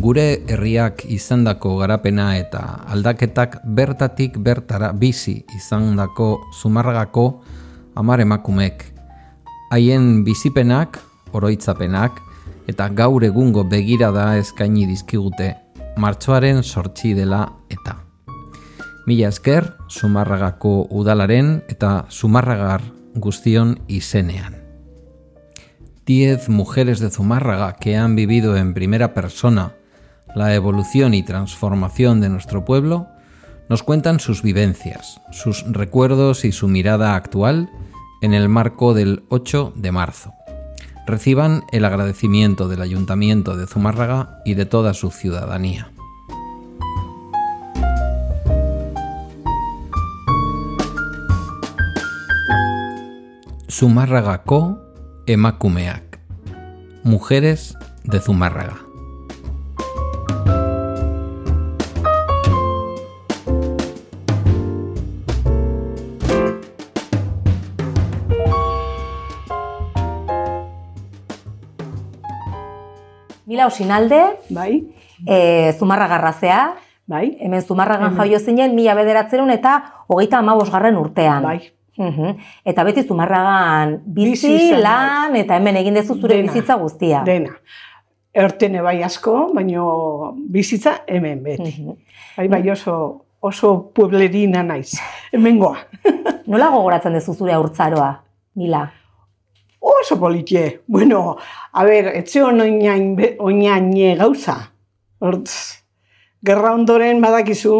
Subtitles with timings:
[0.00, 2.60] gure herriak izandako garapena eta
[2.92, 6.28] aldaketak bertatik bertara bizi izandako
[6.60, 7.42] zumarragako
[7.94, 8.84] amar emakumek.
[9.70, 10.98] Haien bizipenak,
[11.32, 12.20] oroitzapenak
[12.68, 15.54] eta gaur egungo begirada eskaini dizkigute
[15.96, 17.96] martxoaren sortzi dela eta.
[19.06, 22.82] Mila esker, Zumarragako udalaren eta Zumarragar
[23.14, 24.56] guztion izenean.
[26.06, 29.72] Diez mujeres de Zumárraga que han vivido en primera persona
[30.36, 33.08] la evolución y transformación de nuestro pueblo,
[33.70, 37.70] nos cuentan sus vivencias, sus recuerdos y su mirada actual
[38.20, 40.34] en el marco del 8 de marzo.
[41.06, 45.90] Reciban el agradecimiento del Ayuntamiento de Zumárraga y de toda su ciudadanía.
[53.70, 54.82] Zumárragako
[55.24, 56.20] emakumeak.
[57.04, 58.86] Mujeres de Zumárraga.
[73.66, 74.84] Mila osinalde, bai,
[75.26, 76.74] e, Zumarra garrazea,
[77.06, 81.42] bai, hemen Zumarragan jaio zinen mila bederatzerun eta hogeita amabos garren urtean.
[81.42, 81.72] bai.
[81.98, 82.36] Mhm.
[82.64, 86.52] Eta beti Zumarragan bizi, Bizi lan, eta hemen egin dezu zure Dena.
[86.52, 87.22] bizitza guztia.
[87.24, 87.56] Dena.
[88.34, 91.82] Ertene bai asko, baino bizitza hemen beti.
[91.82, 91.96] Mhm.
[92.36, 94.92] Bai, bai oso, oso pueblerina naiz.
[95.32, 95.76] Hemengoa.
[96.46, 98.22] Nola gogoratzen dezu zure aurtzaroa,
[98.54, 98.90] Mila?
[99.88, 100.80] Oso politie.
[100.88, 101.36] Bueno,
[101.72, 104.56] a ber, etxe oinain, be- oinaine gauza.
[105.22, 105.52] Hortz,
[106.42, 107.76] gerra ondoren badakizu,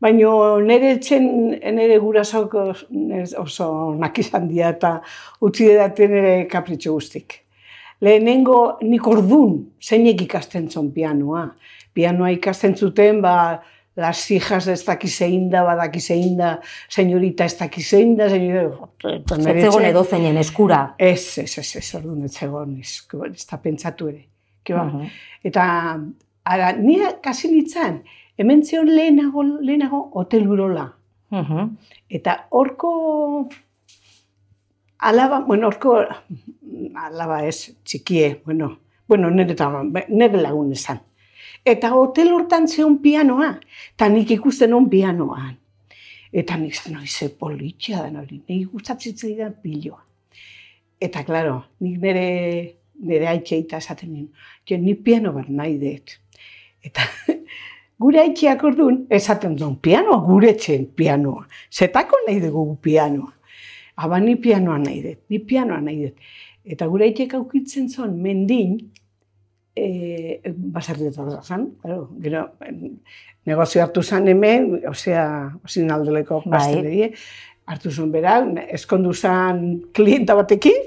[0.00, 1.26] baino nire etxen,
[1.74, 2.54] nire gurasok
[3.42, 3.66] oso
[3.98, 4.92] nakizan dira eta
[5.42, 7.40] utzi edaten nire kapritxo guztik.
[8.02, 11.48] Lehenengo nik ordun zeinek ikasten zon pianoa.
[11.94, 13.34] Pianoa ikasten zuten, ba,
[13.96, 15.08] las hijas ez daki
[15.50, 17.82] da, badaki zein da, señorita ez daki
[18.16, 18.70] da, nire
[19.02, 20.94] Zetzegon etxe- edo zeinen eskura.
[20.98, 24.26] Ez, ez, ez, ez, orduan ez zegoen, ez, ez da pentsatu ere.
[24.64, 24.84] Ke ba.
[24.84, 25.06] Mhm.
[25.44, 26.00] Eta,
[26.44, 28.02] ara, ni kasi nintzen,
[28.38, 30.92] hemen zion lehenago, lehenago hotel urola.
[31.30, 31.76] Mhm.
[32.08, 33.48] Eta horko
[34.98, 36.04] alaba, bueno, horko
[36.94, 38.78] alaba ez, txikie, bueno,
[39.08, 39.68] bueno, nire, eta,
[40.08, 41.00] nire lagun esan.
[41.64, 43.52] Eta hotel hortan zeon pianoa,
[43.94, 45.54] eta nik ikusten on pianoan.
[46.32, 50.00] Eta nik zen hori ze politxea den hori, nik gustatzen zidan piloa.
[51.02, 52.26] Eta, klaro, nik nire,
[53.02, 54.28] nire aitxeita esaten nien,
[54.66, 56.16] jo, ni piano bat nahi dut.
[56.82, 57.06] Eta
[58.02, 61.44] gure aitxeak orduan, esaten duen, pianoa, gure etxen pianoa.
[61.70, 63.30] Zetako nahi dugu pianoa.
[64.02, 66.32] Aba, ni pianoa nahi dut, ni pianoa nahi dut.
[66.64, 68.78] Eta gure aitxeak aukitzen zuen, mendin,
[69.76, 72.50] e, baserrietan zan, claro, gero,
[73.44, 76.50] negozio hartu zan hemen, osea, osin aldeleko Bai.
[76.58, 77.12] pastelerie,
[77.66, 78.38] hartu zuen bera,
[78.70, 80.78] eskondu zan klienta batekin,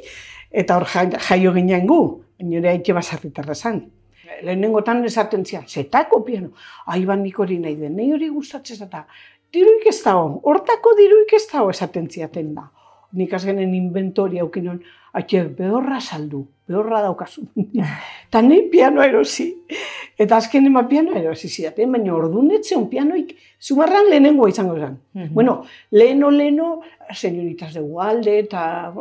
[0.51, 1.99] eta hor jai- jaio ginen gu,
[2.39, 3.85] nire haitxe basarritarra zan.
[4.43, 6.51] Lehenengotan esaten zian, zetako piano,
[6.87, 9.05] aiban nik hori nahi den, nahi hori gustatzen eta
[9.53, 12.69] diruik ez dago, hortako diruik ez dago esaten ziaten da.
[13.15, 14.81] Nik azgenen inventoria aukinon,
[15.15, 17.45] atxe, behorra saldu, behorra daukazu.
[18.27, 19.47] Eta nahi pianoa erosi.
[20.19, 24.99] Eta azken ema pianoa erosi zidaten, baina orduan etzeon pianoik zumarran lehenengoa izango zen.
[25.13, 25.33] Mhm.
[25.33, 26.69] Bueno, leheno, leheno,
[27.11, 28.93] señoritas de Ualde eta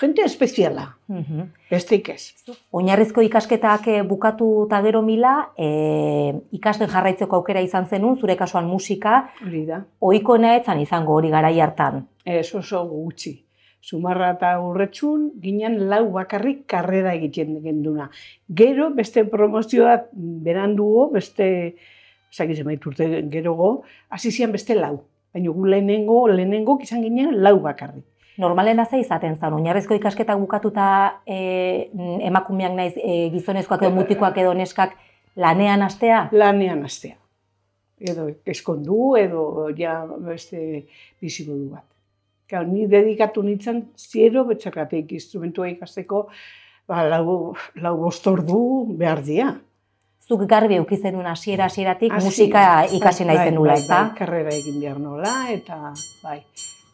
[0.00, 1.48] gente espeziala, Mhm.
[1.70, 2.34] besteik ez.
[2.70, 8.66] Oinarrizko ikasketak eh, bukatu eta gero Mila, e, ikasten jarraitzeko aukera izan zenun, zure kasuan
[8.66, 9.84] musika, Hori da.
[10.00, 12.06] ohikoena etzan izango hori garai hartan.
[12.24, 13.44] Ez oso gutxi.
[13.82, 18.10] Zumarra eta urretxun, ginen lau bakarrik karrera egiten genduna.
[18.48, 21.76] Gero, beste promozioa berandugo, beste,
[22.32, 25.00] ezakiz emait urte gerogo, hasi zian beste lau.
[25.32, 28.04] Baina gu lehenengo, lehenengo izan ginen lau bakarrik.
[28.38, 30.88] Normalena ze izaten zen, oinarrizko ikasketak bukatuta
[31.26, 31.90] e,
[32.28, 34.94] emakumeak naiz e, gizonezkoak edo mutikoak edo neskak
[35.36, 36.28] lanean astea?
[36.32, 37.16] Lanean astea.
[37.98, 40.84] Edo eskondu, edo ja beste
[41.20, 41.84] bizimodu bat.
[42.48, 46.28] Gau, ni dedikatu nintzen ziero betxakateik instrumentua ikasteko
[46.88, 48.62] ba, lau, lau bostordu
[49.02, 49.50] behar dia.
[50.28, 54.00] Zuk garbi euki zenuen hasiera hasieratik Hasi- musika ikasi nahi bai, zenula, bai, ezta?
[54.06, 55.92] Bai, karrera egin behar nola, eta
[56.22, 56.42] bai.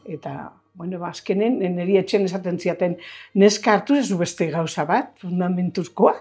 [0.08, 2.96] Eta, bueno, ba, azkenen, niri etxen esaten ziaten,
[3.38, 6.14] neska hartu ez du beste gauza bat, fundamentuzkoa.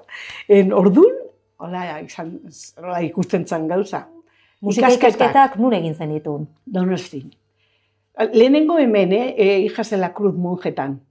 [0.54, 1.16] En ordun,
[1.64, 2.36] hola, izan,
[2.82, 4.06] hola ikusten zan gauza.
[4.64, 5.58] Musika Ikasketak.
[5.60, 6.46] nun egin zen ditun.
[6.66, 7.32] Donostin.
[8.32, 11.02] Lehenengo hemen, eh, e, la cruz monjetan.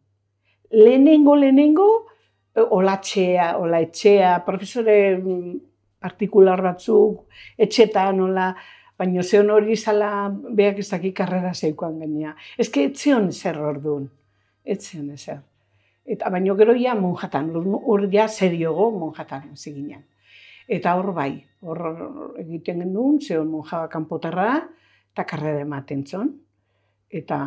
[0.70, 2.06] Lehenengo, lehenengo,
[2.54, 5.60] eh, olatxea, olaetxea, profesore mm,
[5.98, 7.26] partikular batzuk,
[7.58, 8.54] etxetan, nola,
[9.02, 12.36] baina zeon hori zala beak ez dakik karrera zeukoan gainea.
[12.58, 14.06] Ez que etzion zer orduan,
[14.64, 15.40] etzion ezer.
[16.06, 20.04] Eta baino gero ja monjatan, hor ja seriogo monjatan ziginan.
[20.68, 21.82] Eta hor bai, hor
[22.42, 24.62] egiten genuen, zeon monja kanpotarra,
[25.12, 26.30] eta karrera ematen zon.
[27.10, 27.38] Eta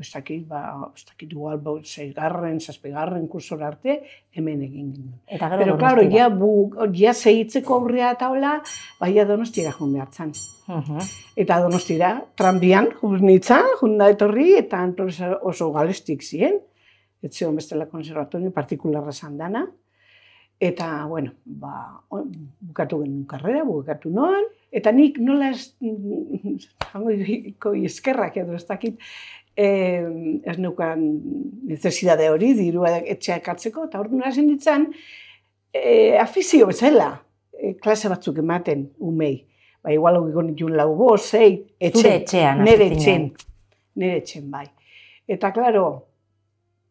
[0.00, 4.02] ez dakit, ba, ez dakit igual, ba, zeigarren, zazpigarren kursor arte,
[4.36, 5.14] hemen egin ginen.
[5.26, 6.50] Eta gero Pero, claro, ja, bu,
[6.92, 8.58] ja zehitzeko aurrea eta hola,
[9.00, 10.32] baia donostira joan behar zan.
[10.68, 11.00] Mhm.
[11.36, 16.60] Eta donostira, tranbian, jun nintzen, jun da etorri, eta profesor oso galestik ziren.
[17.22, 19.64] Ez zeon bestela konservatorio partikularra zandana.
[20.60, 25.74] Eta, bueno, ba, on- bukatu genuen karrera, bukatu noan, eta nik nola ez,
[26.92, 28.96] jango eskerrak edo ez dakit,
[29.56, 30.04] eh,
[30.44, 31.02] ez neukan
[31.66, 34.90] necesidade hori, dirua etxea ekartzeko, eta orduan hasi nintzen,
[35.72, 37.10] eh, afizio bezala,
[37.58, 39.46] eh, klase batzuk ematen, umei.
[39.82, 43.30] Ba, igual hogiko nituen lau bo, zei, etxe, Zure etxean, nire etxen,
[43.96, 44.66] nire etxen, bai.
[45.26, 45.86] Eta, klaro,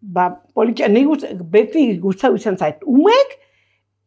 [0.01, 3.35] ba, politia, nahi gust, beti gustau izan zait, umek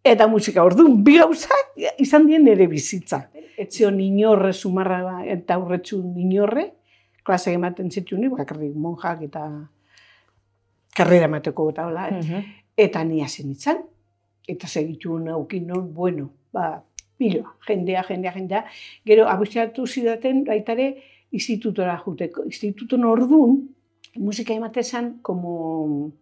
[0.04, 0.64] eta musika.
[0.64, 3.26] Orduan, bi gauzak izan dien nire bizitza.
[3.58, 6.77] Etxeo inorre, sumarra eta aurretxu inorre,
[7.28, 9.44] klase ematen zituen, bakarrik monjak eta
[10.96, 12.08] karrera emateko eta hola.
[12.10, 12.44] Mhm.
[12.78, 13.82] Eta ni hasi nintzen.
[14.48, 16.82] Eta segitu naukin non, bueno, ba,
[17.19, 18.64] piloa, jendea, jendea, jendea.
[19.04, 20.86] Gero, abusiatu zidaten, baitare,
[21.32, 22.44] institutora juteko.
[22.48, 23.58] Instituton orduan,
[24.16, 26.12] musika ematen zen, como,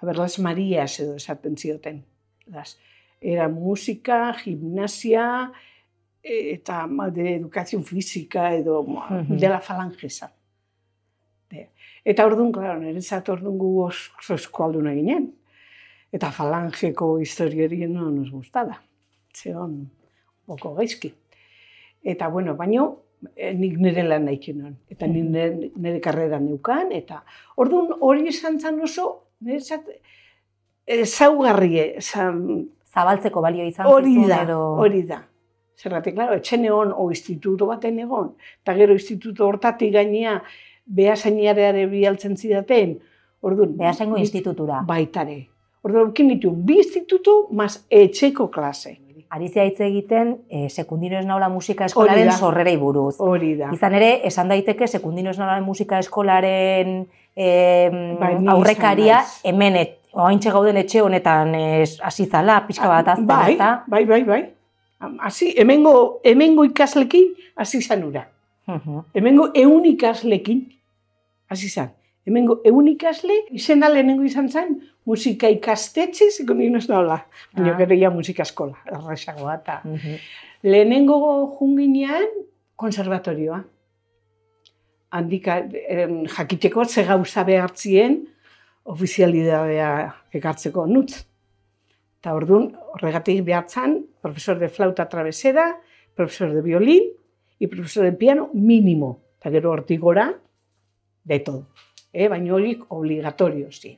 [0.00, 2.04] a ver, las Marías edo esaten zioten.
[2.46, 2.76] Las,
[3.20, 5.52] era musika, gimnasia,
[6.22, 9.38] eh, eta ma, de educación física edo ma, Mhm.
[9.38, 10.28] de la falange zen.
[11.52, 11.68] De-
[12.08, 15.28] Eta orduan, klaro, niretzat orduan gu os- oso eskualduna ginen.
[16.12, 18.80] Eta falangeko historiari no nos gustaba.
[19.36, 19.90] Zeon, un
[20.46, 21.12] poco gaizki.
[22.02, 22.86] Eta, bueno, baino,
[23.36, 24.76] eh, nik nire lan nahi nuen.
[24.90, 26.90] Eta nik nire, nire karrera neukan.
[26.92, 27.22] Eta
[27.56, 29.06] orduan hori izan zen oso,
[29.40, 29.86] niretzat,
[30.86, 34.58] ezaugarri, zan, Zabaltzeko balio izan hori da, edo...
[34.82, 35.22] hori da.
[35.80, 40.34] Zergatik, klaro, etxen egon, o instituto baten egon, eta gero instituto hortatik gainea,
[40.86, 42.98] behasainiareare bialtzen zidaten,
[43.40, 43.76] orduan...
[43.78, 44.82] Behasaingo institutura.
[44.86, 45.46] Baitare.
[45.82, 48.98] Orduan, ukin dituen, bi instituto, mas etxeko klase.
[49.32, 53.14] Ari zea hitz egiten, eh, sekundino ez naula musika eskolaren sorrerei buruz.
[53.18, 53.70] Hori da.
[53.72, 60.50] Izan ere, esan daiteke, sekundino ez naula musika eskolaren Bai, ni aurrekaria hemen, et, oaintxe
[60.52, 63.70] gauden etxe honetan eh, hasi zala, pixka bat azten, bai, ezta?
[63.88, 64.42] bai, bai, bai.
[65.24, 68.26] Hasi, hemengo, hemengo ikaslekin, hasi zanura.
[69.14, 70.62] Hemengo eun ikaslekin,
[71.50, 71.90] hasi zan.
[72.26, 74.76] Hemengo eun ikasle, izena lehenengo izan zen,
[75.06, 77.24] musika ikastetxe, ziko nien ez nola.
[77.52, 77.78] Baina Ah.
[77.78, 79.80] gero ja musika eskola, erraxagoa eta.
[80.62, 82.28] Lehenengo junginean,
[82.76, 83.64] konservatorioa.
[85.10, 88.28] Handika, em, jakiteko ze gauza behartzien,
[88.84, 91.24] ofizialidadea ekartzeko nutz.
[92.20, 95.76] Eta orduan, horregatik behartzan, profesor de flauta travesera,
[96.14, 97.10] profesor de violín,
[97.62, 99.22] y profesor de piano mínimo.
[99.38, 100.34] Eta gero hortik gora,
[101.22, 101.68] de todo.
[102.12, 102.26] Eh?
[102.26, 103.92] Baina horik obligatorio zi.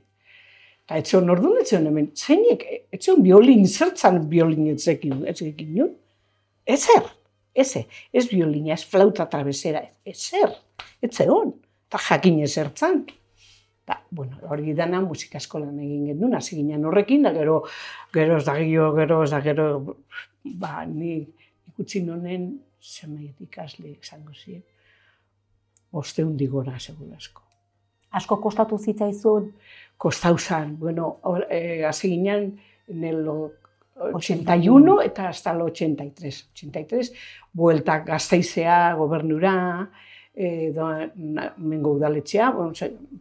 [0.85, 5.95] Eta etxon orduan etxon hemen, zeinek, etxon violin, zertzan violin etzekin, etzekin nun?
[6.77, 7.09] Ezer,
[7.55, 10.53] eze, ez violina, ez flauta travesera, ezer,
[11.01, 11.55] etzeon,
[11.89, 13.01] eta jakin ezertzan.
[13.89, 17.63] Ta, bueno, hori dana musika eskolan egin genuen, hasi ginen horrekin, da gero,
[18.13, 19.67] gero ez da gero, gero ez da gero,
[20.53, 21.23] ba, ni
[21.73, 22.51] ikutsi nonen
[22.85, 24.63] zenbait ikasle izango ziren.
[25.93, 27.43] Bosteun digora, segurasko.
[28.15, 29.53] Asko kostatu zitzaizun,
[29.97, 33.29] Kostau zan, bueno, eh, hasi ginen, en el
[33.97, 36.49] 81 eta hasta el 83.
[36.53, 37.13] 83,
[37.53, 39.91] bueltak gazteizea, gobernura,
[40.35, 42.73] eh, do, na, mengo udaletxea, bueno,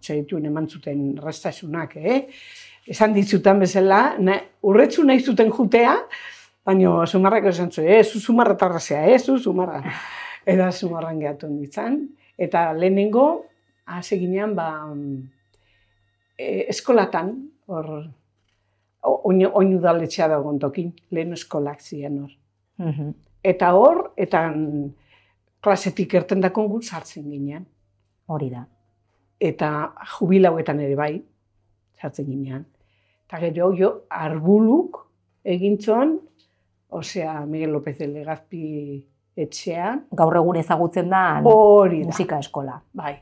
[0.02, 2.28] zeituen eman zuten restasunak, eh?
[2.86, 5.94] Esan ditzutan bezala, na, urretzu nahi zuten jutea,
[6.66, 9.82] baina sumarrak esan zuen, eh, zu sumarra tarrazea, eh, zu sumarra.
[10.46, 12.10] Eta sumarran gehatu ditzan.
[12.38, 13.46] Eta lehenengo,
[13.86, 14.68] hasi ginean, ba,
[16.38, 17.30] e, eskolatan,
[17.68, 17.90] hor,
[19.04, 22.32] o- oin, oin udaletxea dagoen tokin, lehen eskolak ziren hor.
[22.78, 23.14] Mhm.
[23.44, 24.42] Eta hor, eta
[25.64, 27.66] klasetik erten dakon gut sartzen ginean.
[28.26, 28.66] hori da.
[29.40, 31.22] Eta jubilauetan ere bai,
[32.00, 32.66] sartzen ginean.
[33.28, 35.02] Eta gero jo, arbuluk
[35.44, 36.20] egintzon,
[36.94, 38.64] osea, Miguel López de Legazpi
[39.36, 42.82] etxean, Gaur egun ezagutzen da hori da, musika eskola.
[42.94, 43.16] bai.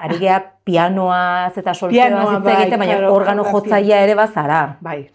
[0.00, 4.60] Ari geha pianoaz eta solfeoaz hitz egiten, bai, baina claro, organo bai, jotzailea ere bazara.
[4.80, 5.10] Bai,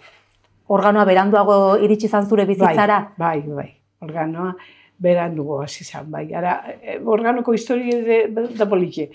[0.70, 3.00] Organoa beranduago iritsi izan zure bai, bizitzara.
[3.18, 3.70] bai, bai.
[4.06, 4.54] organoa,
[5.00, 6.28] beran dugu hasi izan, bai.
[6.34, 8.20] Ara, e, organoko historia de,
[8.58, 9.10] da politxe.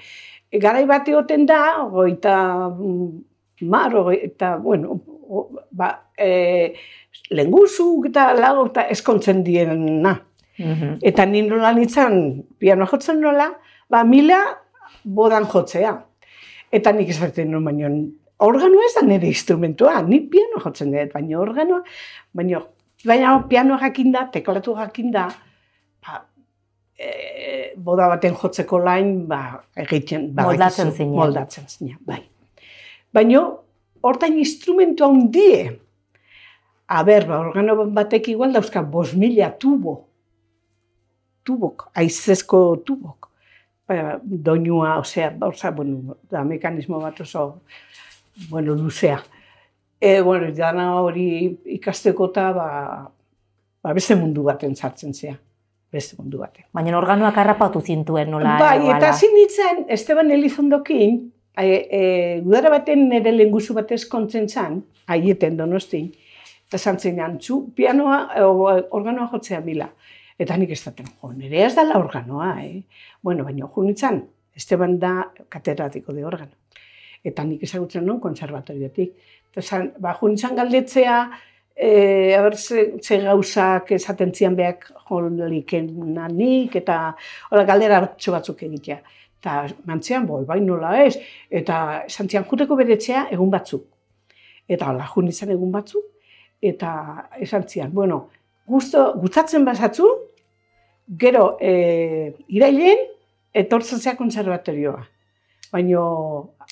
[0.61, 2.35] Garai bat egoten da, goita
[2.69, 3.23] mm,
[3.71, 6.75] mar, eta, bueno, o, ba, e,
[7.31, 10.15] lenguzuk eta lago eta eskontzen diena.
[10.59, 10.99] Mhm.
[11.03, 13.51] Eta ni nola nintzen, piano jotzen nola,
[13.91, 14.41] ba, mila
[15.05, 15.95] bodan jotzea.
[16.75, 17.91] Eta nik esaten nuen, baina
[18.45, 21.83] organoa ez da nire instrumentua, ni piano jotzen dut, baina organoa,
[22.35, 22.63] baina,
[23.05, 25.29] baina piano jakinda, teklatu jakinda,
[26.05, 26.23] ba,
[26.99, 29.43] e, boda baten jotzeko lain, ba,
[29.77, 31.15] egiten, ba, Moldatzen zinen.
[31.19, 32.23] Moldatzen zinen, bai.
[33.15, 33.45] Baina,
[34.03, 35.81] hortain instrumentu handie,
[36.87, 40.09] a ber, ba, organo batek igual dauzka bos mila tubo,
[41.45, 43.31] tubok, aizezko tubok.
[43.89, 47.61] Ba, doinua, osea, ba, osea, bueno, da mekanismo bat oso,
[48.49, 49.23] bueno, luzea.
[50.01, 52.69] E, bueno, dana hori ikasteko eta, ba,
[53.83, 55.37] ba, beste mundu baten sartzen zea.
[55.95, 56.67] Beste mundu baten.
[56.75, 58.59] Baina organoak harrapatu zintuen nola.
[58.59, 61.21] bai, edo eta zin Esteban Elizondokin,
[61.57, 62.03] e, e,
[62.45, 66.11] udara baten nire lenguzu batez kontzen zan, aieten donostin,
[66.69, 68.45] eta zantzen antzu, pianoa, e,
[68.99, 69.89] organoa jotzea mila.
[70.39, 72.83] Eta nik esaten, jo, nire ez dala organoa, eh?
[73.23, 76.55] Bueno, baina jo nintzen, Esteban da katedratiko de organo.
[77.25, 79.15] Eta nik ezagutzen non konservatoriotik.
[79.53, 81.19] Eta zan, ba, jo nintzen galdetzea,
[81.75, 87.17] e, aber, ze, ze gauzak esaten zian behak jolikena nik, eta
[87.51, 89.01] hola galdera hartxo batzuk egitea.
[89.41, 91.19] Eta mantzean, boi, bai nola ez,
[91.51, 93.87] eta esan zian juteko beretzea egun batzuk.
[94.69, 96.14] Eta hola, jo nintzen egun batzuk,
[96.65, 98.29] eta esan zian, bueno,
[98.67, 100.07] gusto, gustatzen bazatzu,
[101.21, 103.05] gero e, irailen
[103.53, 105.03] etortzen zea konservatorioa.
[105.73, 106.01] Baina,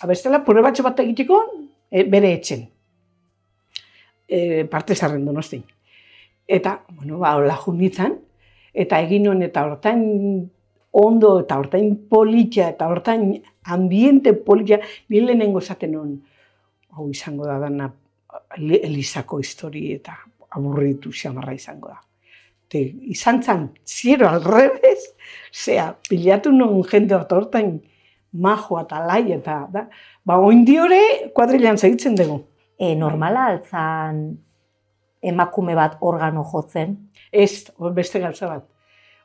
[0.00, 1.42] abestela, pure batxo bat egiteko,
[1.90, 2.64] e, bere etxen.
[4.28, 5.62] E, parte zarren donostin.
[6.48, 8.16] Eta, bueno, ba, hola junitzen,
[8.72, 10.02] eta egin hon, eta hortain
[10.92, 16.14] ondo, eta hortain politia, eta hortain ambiente politia, nire lehenengo esaten hon,
[16.92, 17.92] hau izango da dana,
[18.56, 20.16] Elizako histori eta
[20.52, 22.00] aburritu xamarra izango da.
[22.68, 22.80] Te,
[23.12, 25.12] izan zan, ziero al revés,
[25.52, 27.74] zea, pilatu non jende bat hortain
[28.32, 29.86] majoa eta lai eta, da,
[30.24, 31.02] ba, oindi hori
[31.36, 32.40] kuadrilan segitzen dugu.
[32.80, 34.22] E, normala altzan
[35.22, 36.96] emakume bat organo jotzen.
[37.30, 38.64] Ez, beste gauza bat.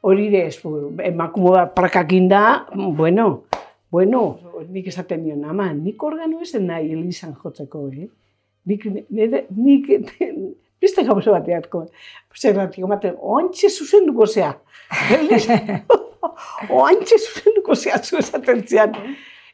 [0.07, 0.59] Hori ere ez,
[1.07, 2.43] emakume bat prakakin da,
[2.75, 3.47] bueno,
[3.91, 4.21] bueno,
[4.69, 8.09] nik esaten nion, ama, nik organo ez nahi elizan jotzeko, eh?
[8.67, 9.87] Nik, nire, nik,
[10.81, 11.85] beste gauza bat eatko.
[12.37, 14.51] Zerratiko baten, oantxe zuzenduko zea.
[16.81, 18.97] oantxe zuzenduko zea zu esaten zian.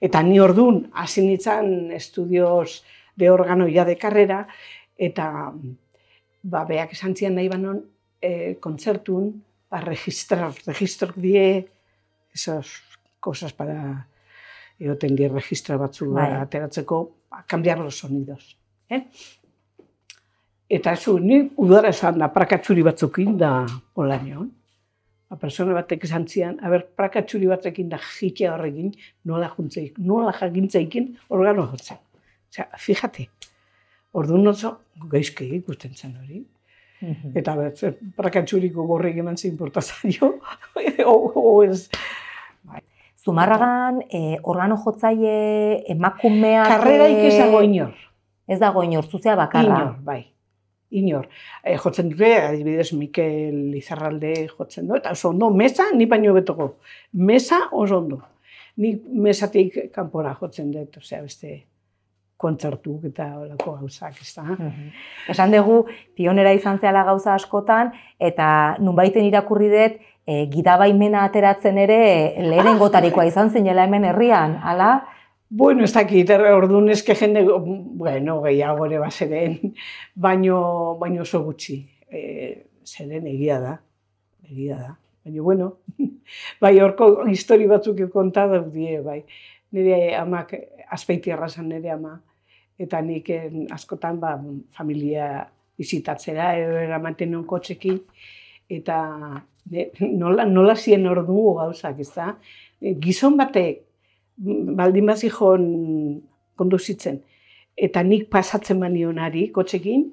[0.03, 2.81] Eta ni ordun hasi nintzen estudios
[3.15, 4.47] de organo ya de carrera,
[4.97, 5.53] eta
[6.43, 7.79] ba, beak esan zian nahi banon,
[8.19, 9.29] e, kontzertun,
[9.71, 11.45] ba, registrar, registrok die,
[12.33, 12.81] esas
[13.19, 14.07] cosas para
[14.79, 16.31] egoten die registra batzu Bai.
[16.41, 18.57] ateratzeko, ba, cambiar los sonidos.
[18.89, 19.01] Eh?
[20.73, 24.49] Eta zu, ni udara esan da, prakatsuri batzukin da hola nion.
[25.29, 28.93] Ba, persona batek esan zian, aber, prakatsuri batzekin da jitea horrekin,
[29.29, 32.01] nola juntzeik, nola jakintzeikin organo jotzen.
[32.53, 33.27] Osea, fíjate,
[34.13, 34.77] orduan oso
[35.09, 36.43] gaizke ikusten zen hori.
[37.35, 40.37] Eta ber, zer, prakatsuriko gorrik eman zein portazaio,
[41.11, 41.89] o, o ez,
[43.23, 46.67] Zumarragan e, organo jotzaile emakumeak...
[47.39, 47.93] dago eh, inor.
[48.47, 49.79] Ez dago inor, zuzea bakarra.
[49.81, 50.21] Inor, bai.
[50.93, 51.27] Inor.
[51.63, 56.75] E, jotzen dute, adibidez, Mikel Izarralde jotzen du, eta oso ondo, mesa, ni baino betoko.
[57.13, 58.21] Mesa oso ondo.
[58.77, 58.95] Ni
[59.25, 61.63] mesatik kanpora jotzen dut, osea, beste
[62.43, 64.43] kontzertuk eta olako gauzak, ez da.
[64.43, 64.89] Mhm.
[65.31, 65.85] Esan dugu,
[66.17, 72.01] pionera izan zehala gauza askotan, eta nunbaiten irakurri dut, e, gidabaimena ateratzen ere
[72.43, 74.93] lehenengotarikoa izan zinela hemen herrian, hala?
[75.55, 79.75] Bueno, ez dakit, erre orduan eske jende, bueno, gehiago ere bazeren,
[80.25, 80.55] baino,
[80.97, 81.75] baino oso gutxi.
[82.09, 82.21] E,
[82.81, 83.73] zeren egia da,
[84.49, 84.95] egia da.
[85.21, 85.67] Baina, bueno,
[86.63, 89.19] bai, horko histori batzuk konta daudie, bai.
[89.77, 90.55] Nire amak,
[90.97, 92.15] azpeiti arrasan nire ama,
[92.81, 94.33] eta nik en, askotan, ba,
[94.73, 95.29] familia
[95.77, 98.01] bizitatzera, edo eramaten non kotxekin,
[98.73, 98.99] eta
[99.69, 102.31] ne, nola, nola zien ordu gauzak, ez da?
[103.05, 103.83] Gizon batek,
[104.37, 105.65] baldin bazijon
[106.55, 107.21] konduzitzen,
[107.75, 110.07] eta nik pasatzen banionari kotxekin,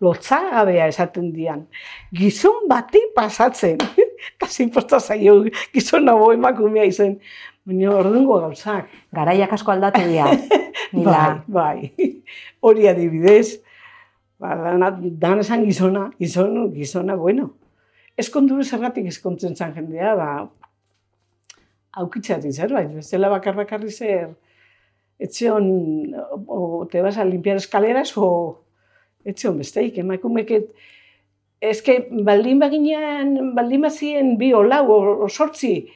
[0.00, 1.66] lotzagabea esaten dian.
[2.14, 3.80] Gizon bati pasatzen.
[4.36, 7.18] Eta zinposta zaio gizon hau emakumea izen.
[7.66, 8.90] Baina ordungo gauzak.
[9.14, 10.30] Garaiak asko aldatu dira.
[10.92, 12.12] Bai, bai.
[12.62, 13.58] Hori adibidez,
[14.38, 17.50] ba, dana, dana esan gizona, gizon, gizona, bueno.
[18.16, 20.28] eskondu zergatik eskontzen zan jendea, ba,
[21.96, 24.34] aukitzatik zerbait, bestela bakar bakarri zer,
[25.18, 25.68] etxeon,
[26.46, 28.28] o, te vas a limpiar escaleras, o
[29.24, 30.68] etxeon besteik, emakumeket,
[31.64, 35.86] eske, baldin baginean, baldin bazien bi olau, o, o sortzi,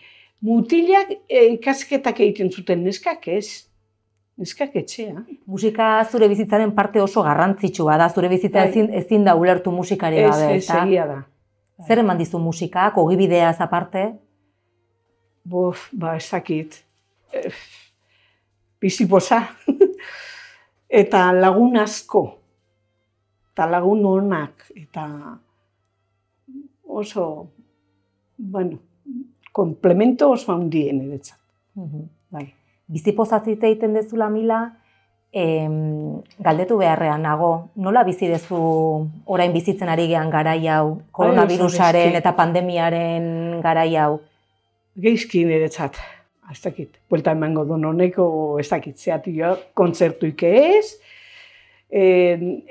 [0.46, 3.66] mutilak e, ikasketak egiten zuten neskak ez,
[4.40, 5.20] neskak etxea.
[5.50, 8.72] Musika zure bizitzaren parte oso garrantzitsua da, zure bizitza Bai.
[8.72, 11.20] ezin, ezin da ulertu musikari Ez, gabe, ez, egia da.
[11.84, 14.08] Zer eman dizu musikak, ogibideaz aparte?
[15.44, 16.76] Bof, ba, ez dakit.
[18.80, 19.42] Bizipoza.
[21.02, 22.24] eta lagun asko.
[23.52, 24.70] Eta lagun onak.
[24.76, 25.06] Eta
[26.90, 27.52] oso,
[28.36, 28.78] bueno,
[29.52, 31.38] komplemento oso handien eretzat.
[32.30, 32.46] Bai.
[32.90, 34.60] Bizipozatzit egiten dezula mila,
[35.32, 38.58] em, galdetu beharrean nago, nola bizi dezu
[39.30, 44.20] orain bizitzen ari gean garai hau, koronavirusaren eta pandemiaren garai hau?
[44.96, 45.96] Geizki niretzat.
[46.50, 46.96] Ez dakit.
[47.10, 48.24] Buelta emango duen honeko,
[48.58, 50.96] ez dakit, zeatio, kontzertuik ez.
[51.90, 52.02] E,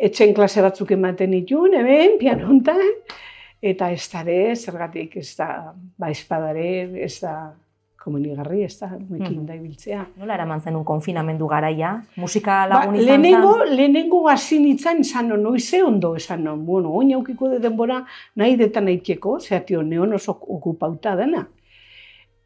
[0.10, 2.82] etxen klase batzuk ematen ditun, hemen, piano hontan.
[3.62, 6.68] Eta ez dare, zergatik, ez da, ba, espadare,
[7.04, 7.34] ez da,
[8.00, 9.46] komunigarri, ez da, mekin Mhm.
[9.48, 10.06] da ibiltzea.
[10.18, 12.02] Nola eraman zenun konfinamendu garaia?
[12.16, 16.94] Musika Ba, lagun izan lehenengo, lehenengo hasi nintzen esan non, noize ondo esan non, bueno,
[16.96, 21.48] oin aukiko de denbora nahi detan aiteko, zeatio neon oso okupauta dena.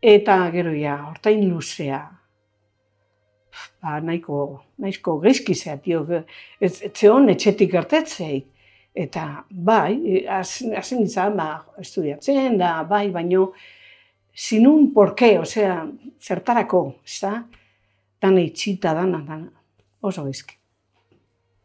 [0.04, 2.02] Eta gero ja, hortain luzea,
[3.80, 4.40] ba, nahiko,
[4.84, 6.02] nahiko geizki zeatio,
[6.60, 8.50] ez, etzeon etxetik gertetzeik.
[8.94, 10.68] Eta bai, hasi
[11.00, 11.48] nintzen, ba,
[11.82, 13.48] estudiatzen da, bai, baino,
[14.34, 15.80] sinun porke, osea,
[16.22, 17.32] zertarako, ez da?
[18.22, 19.50] Dana itxita, dana, dana,
[20.04, 20.60] oso geizki.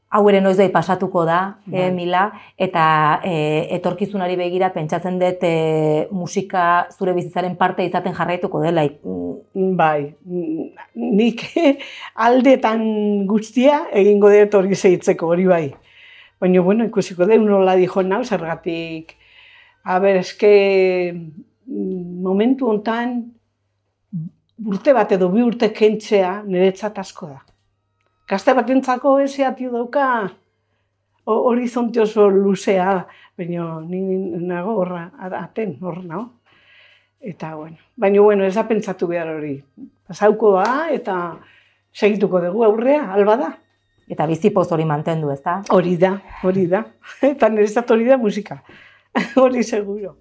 [0.08, 1.82] Hau ere noiz bai pasatuko da, Bai.
[1.82, 2.22] eh, Mila,
[2.56, 2.84] eta
[3.28, 6.62] eh, etorkizunari begira pentsatzen dut eh, musika
[6.96, 8.86] zure bizitzaren parte izaten jarraituko dela.
[9.04, 10.86] Mm, Bai, mm,
[11.18, 11.44] nik
[12.28, 12.86] aldetan
[13.28, 15.66] guztia egingo dut hori zeitzeko hori bai.
[16.40, 19.12] Baina, bueno, ikusiko dut nola dijo nau, zergatik,
[19.84, 20.54] a ber, eske
[21.12, 23.18] mm, momentu hontan
[24.64, 27.42] urte bat edo bi urte kentzea niretzat asko da.
[28.28, 30.06] Gazte batentzako ezeatio dauka
[31.24, 33.06] ho- horizonte oso luzea,
[33.38, 34.00] baina ni
[34.48, 36.26] nago horra, aten, hor nago.
[37.20, 39.56] Eta, bueno, baina, bueno, ez da pentsatu behar hori.
[40.06, 41.16] Pasauko da, eta
[41.92, 43.48] segituko dugu aurrea, alba da.
[44.08, 45.58] Eta bizipoz hori mantendu, ez da?
[45.74, 46.14] Hori da,
[46.44, 46.84] hori da.
[47.32, 48.62] Eta niretzat hori da musika.
[49.42, 50.14] hori seguro.